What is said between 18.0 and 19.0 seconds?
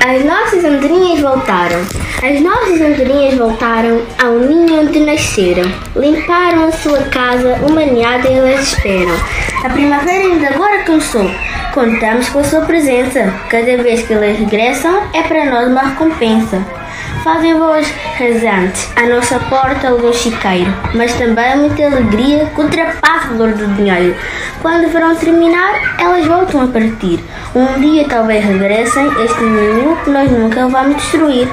rasantes